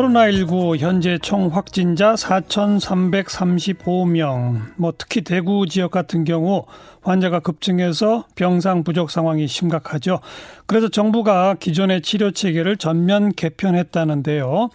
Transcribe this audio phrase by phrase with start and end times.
[0.00, 4.62] 코로나19 현재 총 확진자 4,335명.
[4.76, 6.64] 뭐 특히 대구 지역 같은 경우
[7.02, 10.20] 환자가 급증해서 병상 부족 상황이 심각하죠.
[10.66, 14.70] 그래서 정부가 기존의 치료 체계를 전면 개편했다는데요.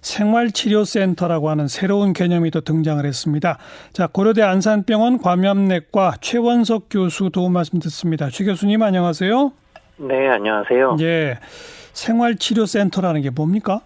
[0.00, 3.58] 생활치료센터라고 하는 새로운 개념이 또 등장을 했습니다.
[3.92, 8.30] 자, 고려대 안산병원 감염내과 최원석 교수 도움 말씀 듣습니다.
[8.30, 9.50] 최 교수님 안녕하세요.
[9.96, 10.98] 네, 안녕하세요.
[11.00, 11.40] 예.
[11.94, 13.80] 생활치료센터라는 게 뭡니까?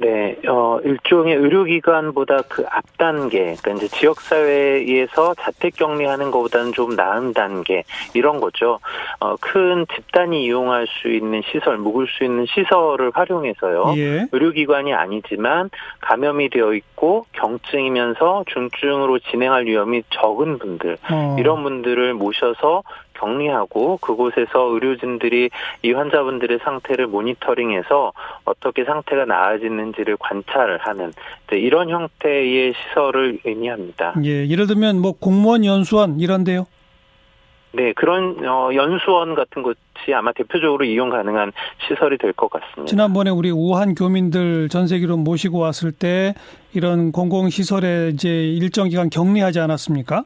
[0.00, 7.82] 네, 어, 일종의 의료기관보다 그 앞단계, 그러니까 이제 지역사회에서 자택 격리하는 것보다는 좀 나은 단계,
[8.14, 8.78] 이런 거죠.
[9.18, 13.94] 어, 큰 집단이 이용할 수 있는 시설, 묵을 수 있는 시설을 활용해서요.
[13.96, 14.26] 예.
[14.30, 15.70] 의료기관이 아니지만
[16.00, 21.36] 감염이 되어 있고 경증이면서 중증으로 진행할 위험이 적은 분들, 어.
[21.40, 22.84] 이런 분들을 모셔서
[23.18, 25.50] 격리하고 그곳에서 의료진들이
[25.82, 28.12] 이 환자분들의 상태를 모니터링해서
[28.44, 31.12] 어떻게 상태가 나아지는지를 관찰하는
[31.52, 34.14] 이런 형태의 시설을 의미합니다.
[34.24, 36.66] 예, 예를 들면 뭐 공무원 연수원 이런데요.
[37.72, 39.76] 네, 그런 어, 연수원 같은 곳이
[40.14, 41.52] 아마 대표적으로 이용 가능한
[41.86, 42.86] 시설이 될 것 같습니다.
[42.86, 46.34] 지난번에 우리 우한 교민들 전 세계로 모시고 왔을 때
[46.72, 50.24] 이런 공공 시설에 이제 일정 기간 격리하지 않았습니까?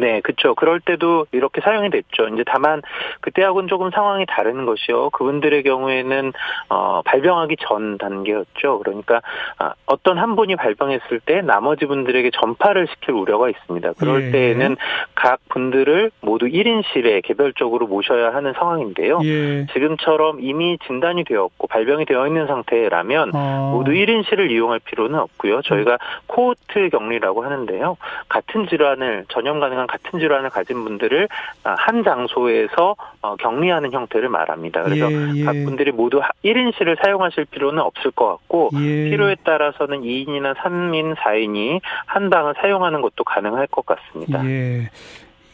[0.00, 0.54] 네, 그렇죠.
[0.54, 2.28] 그럴 때도 이렇게 사용이 됐죠.
[2.28, 2.80] 이제 다만
[3.20, 5.10] 그때하고는 조금 상황이 다른 것이요.
[5.10, 6.32] 그분들의 경우에는
[6.70, 8.78] 어, 발병하기 전 단계였죠.
[8.78, 9.20] 그러니까
[9.58, 13.92] 아, 어떤 한 분이 발병했을 때 나머지 분들에게 전파를 시킬 우려가 있습니다.
[13.98, 14.30] 그럴 예.
[14.30, 14.76] 때에는
[15.14, 19.20] 각 분들을 모두 1인실에 개별적으로 모셔야 하는 상황인데요.
[19.24, 19.66] 예.
[19.66, 23.72] 지금처럼 이미 진단이 되었고 발병이 되어 있는 상태라면 어.
[23.74, 25.60] 모두 1인실을 이용할 필요는 없고요.
[25.62, 27.98] 저희가 코호트 격리라고 하는데요.
[28.30, 31.28] 같은 질환을 전염 가능한 같은 질환을 가진 분들을
[31.64, 34.82] 아, 한 장소에서 어, 격리하는 형태를 말합니다.
[34.84, 35.44] 그래서 예, 예.
[35.44, 39.10] 각 분들이 모두 1인실을 사용하실 필요는 없을 것 같고 예.
[39.10, 44.44] 필요에 따라서는 2인이나 3인, 4인이 한 방을 사용하는 것도 가능할 것 같습니다.
[44.46, 44.90] 예.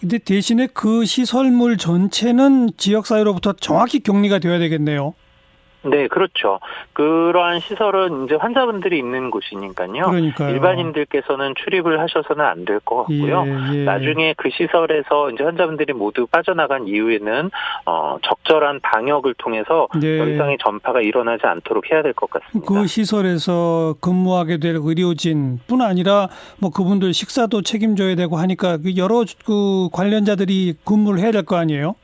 [0.01, 5.15] 근데 대신에 그 시설물 전체는 지역 사회로부터 정확히 격리가 되어야 되겠네요.
[5.91, 6.59] 네, 그렇죠.
[6.93, 9.93] 그러한 시설은 이제 환자분들이 있는 곳이니까요.
[10.11, 10.51] 그러니까요.
[10.55, 13.45] 일반인들께서는 출입을 하셔서는 안 될 것 같고요.
[13.47, 13.85] 예, 예.
[13.85, 17.51] 나중에 그 시설에서 이제 환자분들이 모두 빠져나간 이후에는
[17.87, 20.19] 어, 적절한 방역을 통해서 네.
[20.19, 22.67] 더 이상의 전파가 일어나지 않도록 해야 될 것 같습니다.
[22.73, 29.89] 그 시설에서 근무하게 될 의료진뿐 아니라 뭐 그분들 식사도 책임져야 되고 하니까 그 여러 그
[29.93, 31.95] 관련자들이 근무를 해야 될 거 아니에요?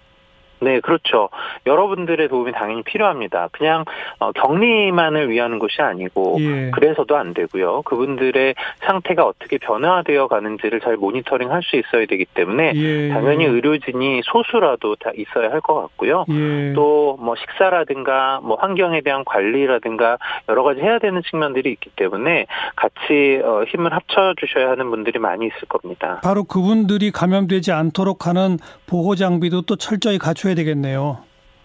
[0.62, 1.28] 네, 그렇죠.
[1.66, 3.48] 여러분들의 도움이 당연히 필요합니다.
[3.52, 3.84] 그냥
[4.18, 6.70] 어, 격리만을 위한 것이 아니고 예.
[6.72, 7.82] 그래서도 안 되고요.
[7.82, 13.08] 그분들의 상태가 어떻게 변화되어 가는지를 잘 모니터링할 수 있어야 되기 때문에 예.
[13.08, 16.26] 당연히 의료진이 소수라도 다 있어야 할 것 같고요.
[16.28, 16.72] 예.
[16.74, 20.18] 또뭐 식사라든가 뭐 환경에 대한 관리라든가
[20.48, 22.46] 여러 가지 해야 되는 측면들이 있기 때문에
[22.76, 26.20] 같이 어, 힘을 합쳐 주셔야 하는 분들이 많이 있을 겁니다.
[26.22, 31.18] 바로 그분들이 감염되지 않도록 하는 보호 장비도 또 철저히 갖춰야 해야 되겠네요.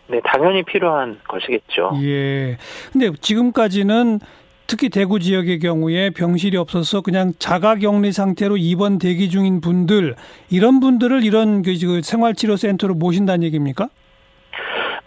[0.08, 1.92] 네, 당연히 필요한 것이겠죠.
[2.02, 2.58] 예.
[2.92, 4.20] 근데 지금까지는
[4.66, 10.16] 특히 대구 지역의 경우에 병실이 없어서 그냥 자가 격리 상태로 입원 대기 중인 분들
[10.50, 13.90] 이런 분들을 이런 그 생활치료센터로 모신다는 얘기입니까?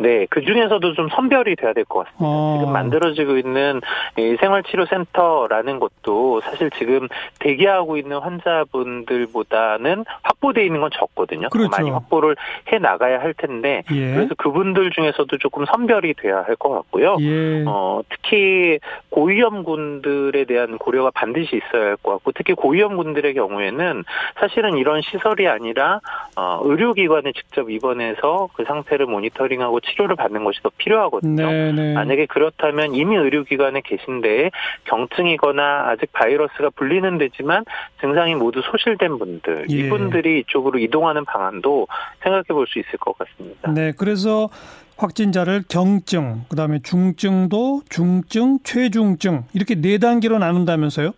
[0.01, 2.25] 네, 그 중에서도 좀 선별이 돼야 될 것 같습니다.
[2.27, 2.57] 어.
[2.59, 3.81] 지금 만들어지고 있는
[4.17, 7.07] 이 생활치료센터라는 것도 사실 지금
[7.39, 11.49] 대기하고 있는 환자분들보다는 확보되어 있는 건 적거든요.
[11.51, 11.71] 그렇죠.
[11.71, 12.37] 많이 확보를
[12.73, 14.15] 해 나가야 할 텐데 예.
[14.15, 17.17] 그래서 그분들 중에서도 조금 선별이 돼야 할 것 같고요.
[17.21, 17.65] 예.
[17.67, 18.79] 어, 특히
[19.11, 24.05] 고위험군들에 대한 고려가 반드시 있어야 할 것 같고 특히 고위험군들의 경우에는
[24.39, 26.01] 사실은 이런 시설이 아니라
[26.37, 31.47] 어, 의료기관에 직접 입원해서 그 상태를 모니터링하고 치료를 받는 것이 더 필요하거든요.
[31.47, 31.73] 네네.
[31.73, 31.93] 네.
[31.93, 34.51] 만약에 그렇다면 이미 의료기관에 계신데
[34.85, 37.65] 경증이거나 아직 바이러스가 불리는 데지만
[38.01, 39.75] 증상이 모두 소실된 분들 예.
[39.75, 41.89] 이분들이 이쪽으로 이동하는 방안도
[42.23, 43.71] 생각해 볼 수 있을 것 같습니다.
[43.73, 44.49] 네, 그래서
[44.97, 51.13] 확진자를 경증, 그다음에 중증도, 중증, 최중증 이렇게 네 단계로 나눈다면서요?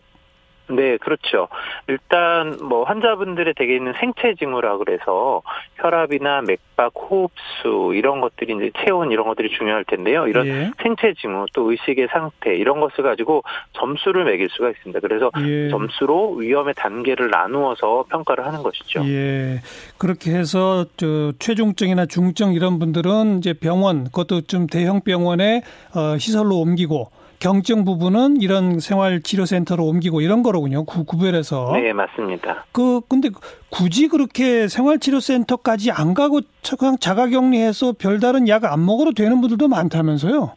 [0.74, 1.48] 네, 그렇죠.
[1.88, 5.42] 일단 뭐 환자분들의 대개 있는 생체 징후라 그래서
[5.76, 10.26] 혈압이나 맥박, 호흡수 이런 것들이 이제 체온 이런 것들이 중요할 텐데요.
[10.26, 10.70] 이런 예.
[10.82, 13.42] 생체 징후 또 의식의 상태 이런 것을 가지고
[13.72, 15.00] 점수를 매길 수가 있습니다.
[15.00, 15.68] 그래서 예.
[15.70, 19.04] 점수로 위험의 단계를 나누어서 평가를 하는 것이죠.
[19.06, 19.60] 예.
[19.98, 25.62] 그렇게 해서 저 최중증이나 중증 이런 분들은 이제 병원 그것도 좀 대형 병원에
[25.94, 30.84] 어 시설로 옮기고 경증 부분은 이런 생활치료센터로 옮기고 이런 거로군요.
[30.84, 31.72] 구, 구별해서.
[31.74, 32.66] 네, 맞습니다.
[32.70, 33.30] 그 근데
[33.68, 36.40] 굳이 그렇게 생활치료센터까지 안 가고
[36.78, 40.52] 그냥 자가격리해서 별다른 약 안 먹어도 되는 분들도 많다면서요?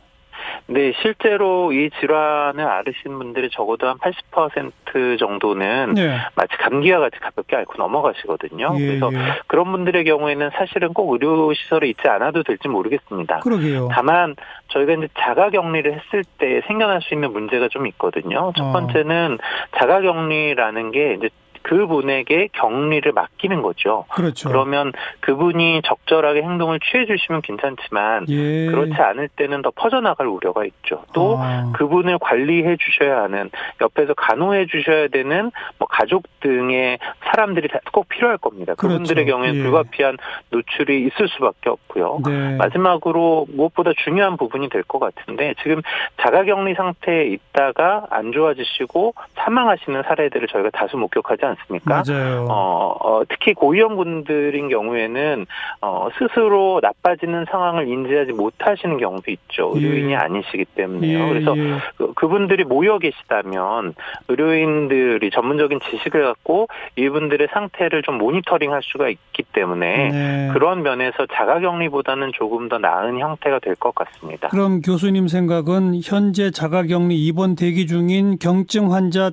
[0.67, 6.17] 네, 실제로 이 질환을 앓으신 분들이 적어도 한 80% 정도는 네.
[6.35, 8.75] 마치 감기와 같이 가볍게 앓고 넘어가시거든요.
[8.79, 9.17] 예, 그래서 예.
[9.45, 13.41] 그런 분들의 경우에는 사실은 꼭 의료 시설에 있지 않아도 될지 모르겠습니다.
[13.41, 13.89] 그러게요.
[13.91, 14.35] 다만
[14.69, 18.51] 저희가 이제 자가 격리를 했을 때 생겨날 수 있는 문제가 좀 있거든요.
[18.57, 18.71] 첫 어.
[18.71, 19.37] 번째는
[19.77, 21.29] 자가 격리라는 게 이제
[21.65, 24.05] 그분에게 격리를 맡기는 거죠.
[24.09, 24.49] 그렇죠.
[24.49, 28.67] 그러면 그분이 적절하게 행동을 취해 주시면 괜찮지만 예.
[28.67, 31.03] 그렇지 않을 때는 더 퍼져나갈 우려가 있죠.
[31.13, 31.71] 또 아.
[31.75, 33.49] 그분을 관리해 주셔야 하는
[33.81, 36.99] 옆에서 간호해 주셔야 되는 뭐 가족 등의
[37.31, 38.75] 사람들이 꼭 필요할 겁니다.
[38.75, 38.93] 그렇죠.
[38.99, 39.63] 그분들의 경우에는 예.
[39.63, 40.17] 불가피한
[40.51, 42.19] 노출이 있을 수밖에 없고요.
[42.27, 42.57] 네.
[42.57, 45.81] 마지막으로 무엇보다 중요한 부분이 될 것 같은데 지금
[46.21, 51.54] 자가격리 상태에 있다가 안 좋아지시고 사망하시는 사례들을 저희가 다수 목격하지 않습니까?
[51.59, 52.03] 않습니까?
[52.05, 52.47] 맞아요.
[52.49, 55.45] 어, 어, 특히 고위험군들인 경우에는
[55.81, 59.73] 어, 스스로 나빠지는 상황을 인지하지 못하시는 경우도 있죠.
[59.75, 59.79] 예.
[59.79, 60.15] 의료인이 예.
[60.15, 61.19] 아니시기 때문에요.
[61.19, 61.77] 예, 그래서 예.
[61.97, 63.93] 그, 그분들이 모여 계시다면
[64.27, 70.49] 의료인들이 전문적인 지식을 갖고 이분들의 상태를 좀 모니터링할 수가 있기 때문에 네.
[70.53, 74.47] 그런 면에서 자가격리보다는 조금 더 나은 형태가 될 것 같습니다.
[74.49, 79.31] 그럼 교수님 생각은 현재 자가격리 입원 대기 중인 경증 환자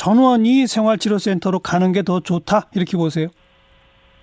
[0.00, 3.28] 전원이 생활치료센터로 가는 게 더 좋다 이렇게 보세요.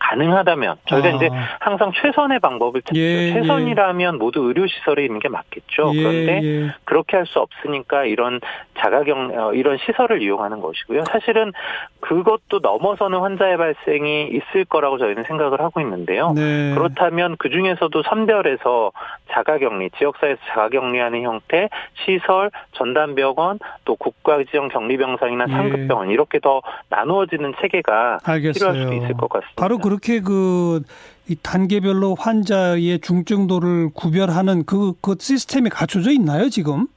[0.09, 1.11] 가능하다면 저희가 아.
[1.11, 2.99] 이제 항상 최선의 방법을 찾죠.
[2.99, 4.17] 예, 최선이라면 예.
[4.17, 5.91] 모두 의료 시설에 있는 게 맞겠죠.
[5.93, 6.73] 예, 그런데 예.
[6.85, 8.39] 그렇게 할 수 없으니까 이런
[8.79, 11.03] 자가경 어, 이런 시설을 이용하는 것이고요.
[11.11, 11.51] 사실은
[11.99, 16.31] 그것도 넘어서는 환자의 발생이 있을 거라고 저희는 생각을 하고 있는데요.
[16.33, 16.73] 네.
[16.73, 18.93] 그렇다면 그 중에서도 선별해서
[19.31, 21.67] 자가격리, 지역사회에서 자가격리하는 형태,
[22.05, 25.51] 시설, 전담병원, 또 국가지정 격리병상이나 예.
[25.51, 28.53] 상급병원 이렇게 더 나누어지는 체계가 알겠어요.
[28.71, 29.53] 필요할 수도 있을 것 같습니다.
[29.61, 30.81] 바로 그 렇게 그
[31.29, 36.87] 이 단계별로 환자의 중증도를 구별하는 그, 그 시스템이 갖춰져 있나요, 지금?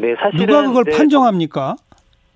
[0.00, 1.76] 네, 사실은 누가 그걸 판정합니까?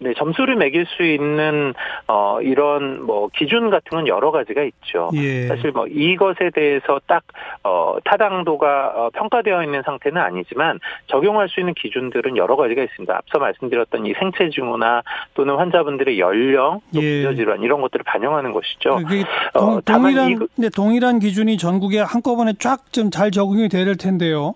[0.03, 1.75] 네, 점수를 매길 수 있는
[2.09, 5.11] 어 이런 뭐 기준 같은 건 여러 가지가 있죠.
[5.15, 5.47] 예.
[5.47, 12.37] 사실 뭐 이것에 대해서 딱어 타당도가 어, 평가되어 있는 상태는 아니지만 적용할 수 있는 기준들은
[12.37, 13.15] 여러 가지가 있습니다.
[13.15, 15.03] 앞서 말씀드렸던 이 생체 증후나
[15.35, 17.19] 또는 환자분들의 연령, 또 예.
[17.19, 18.99] 기저 질환 이런 것들을 반영하는 것이죠.
[19.55, 24.55] 동, 어, 동일한 이, 네, 동일한 기준이 전국에 한꺼번에 쫙 좀 잘 적용이 될 텐데요.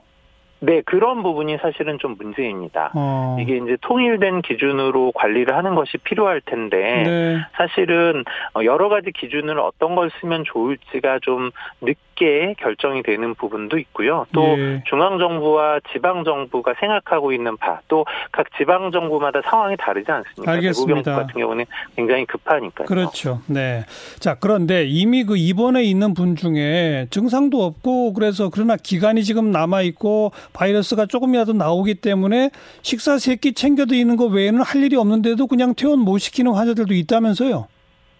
[0.60, 2.92] 네, 그런 부분이 사실은 좀 문제입니다.
[2.94, 3.36] 어.
[3.40, 7.38] 이게 이제 통일된 기준으로 관리를 하는 것이 필요할 텐데 네.
[7.56, 8.24] 사실은
[8.54, 11.50] 어, 여러 가지 기준을 어떤 걸 쓰면 좋을지가 좀
[11.80, 14.26] 늦 게 결정이 되는 부분도 있고요.
[14.32, 14.82] 또 예.
[14.88, 20.50] 중앙 정부와 지방 정부가 생각하고 있는 바, 또 각 지방 정부마다 상황이 다르지 않습니까?
[20.52, 21.02] 알겠습니다.
[21.02, 21.64] 대구 같은 경우는
[21.94, 22.86] 굉장히 급하니까요.
[22.86, 23.40] 그렇죠.
[23.46, 23.84] 네.
[24.18, 29.82] 자, 그런데 이미 그 입원해 있는 분 중에 증상도 없고 그래서 그러나 기간이 지금 남아
[29.82, 32.50] 있고 바이러스가 조금이라도 나오기 때문에
[32.82, 36.94] 식사 세 끼 챙겨 드리는 것 외에는 할 일이 없는데도 그냥 퇴원 못 시키는 환자들도
[36.94, 37.66] 있다면서요.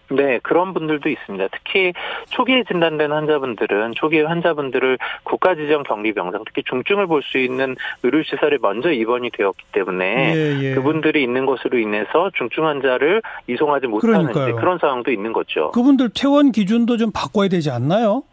[0.09, 1.47] 네, 그런 분들도 있습니다.
[1.51, 1.93] 특히
[2.29, 8.23] 초기에 진단된 환자분들은 초기에 환자분들을 국가 지정 격리 병상, 특히 중증을 볼 수 있는 의료
[8.23, 10.75] 시설에 먼저 입원이 되었기 때문에 예, 예.
[10.75, 15.71] 그분들이 있는 것으로 인해서 중증 환자를 이송하지 못하는 그런 상황도 있는 거죠.
[15.71, 18.23] 그분들 퇴원 기준도 좀 바꿔야 되지 않나요?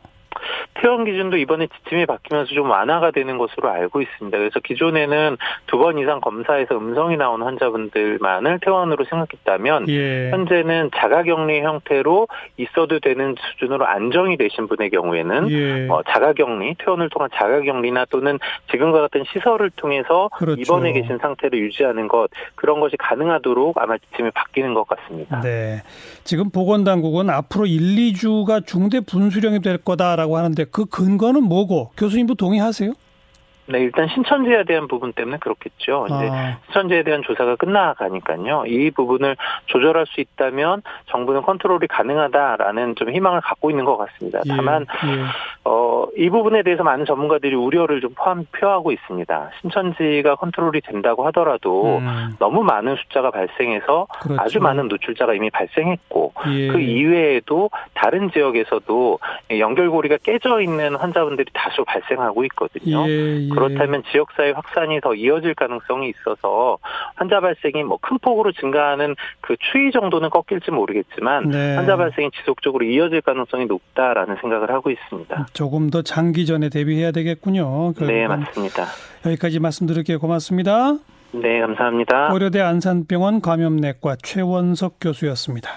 [0.74, 4.36] 퇴원 기준도 이번에 지침이 바뀌면서 좀 완화가 되는 것으로 알고 있습니다.
[4.36, 5.36] 그래서 기존에는
[5.66, 10.30] 두 번 이상 검사에서 음성이 나온 환자분들만을 퇴원으로 생각했다면 예.
[10.30, 12.26] 현재는 자가격리 형태로
[12.56, 15.88] 있어도 되는 수준으로 안정이 되신 분의 경우에는 예.
[15.90, 18.38] 어, 자가격리 퇴원을 통한 자가격리나 또는
[18.70, 20.58] 지금과 같은 시설을 통해서 그렇죠.
[20.58, 25.42] 입원해 계신 상태를 유지하는 것 그런 것이 가능하도록 아마 지침이 바뀌는 것 같습니다.
[25.42, 25.82] 네.
[26.24, 27.80] 지금 보건당국은 앞으로 1,
[28.14, 32.92] 2주가 중대 분수령이 될 거다라고 하는데 그 근거는 뭐고 교수님도 동의하세요?
[33.66, 36.06] 네, 일단 신천지에 대한 부분 때문에 그렇겠죠.
[36.06, 36.58] 이제 아.
[36.66, 38.64] 신천지에 대한 조사가 끝나가니까요.
[38.66, 44.40] 이 부분을 조절할 수 있다면 정부는 컨트롤이 가능하다라는 좀 희망을 갖고 있는 것 같습니다.
[44.44, 45.24] 예, 다만 예.
[45.64, 49.50] 어, 이 부분에 대해서 많은 전문가들이 우려를 좀 포함 표하고 있습니다.
[49.62, 52.34] 신천지가 컨트롤이 된다고 하더라도 음.
[52.38, 54.42] 너무 많은 숫자가 발생해서 그렇죠.
[54.42, 56.68] 아주 많은 노출자가 이미 발생했고 예.
[56.68, 59.18] 그 이외에도 다른 지역에서도
[59.58, 63.04] 연결고리가 깨져 있는 환자분들이 다수 발생하고 있거든요.
[63.54, 63.74] 예, 예.
[63.74, 66.78] 그렇다면 지역사회 확산이 더 이어질 가능성이 있어서
[67.16, 71.76] 환자 발생이 뭐 큰 폭으로 증가하는 그 추이 정도는 꺾일지 모르겠지만 네.
[71.76, 75.46] 환자 발생이 지속적으로 이어질 가능성이 높다라는 생각을 하고 있습니다.
[75.54, 77.94] 조금 더 장기전에 대비해야 되겠군요.
[78.00, 78.84] 네, 맞습니다.
[79.24, 80.18] 여기까지 말씀드릴게요.
[80.18, 80.96] 고맙습니다.
[81.32, 82.28] 네, 감사합니다.
[82.28, 85.70] 고려대 안산병원 감염내과 최원석 교수였습니다.